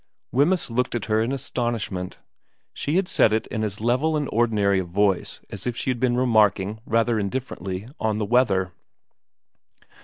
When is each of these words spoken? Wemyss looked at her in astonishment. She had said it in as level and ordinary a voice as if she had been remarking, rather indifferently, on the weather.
Wemyss 0.31 0.71
looked 0.71 0.95
at 0.95 1.05
her 1.05 1.21
in 1.21 1.31
astonishment. 1.31 2.17
She 2.73 2.95
had 2.95 3.07
said 3.07 3.31
it 3.33 3.45
in 3.51 3.63
as 3.63 3.79
level 3.79 4.17
and 4.17 4.27
ordinary 4.33 4.79
a 4.79 4.83
voice 4.83 5.41
as 5.51 5.67
if 5.67 5.77
she 5.77 5.91
had 5.91 5.99
been 5.99 6.17
remarking, 6.17 6.79
rather 6.87 7.19
indifferently, 7.19 7.87
on 7.99 8.17
the 8.17 8.25
weather. 8.25 8.73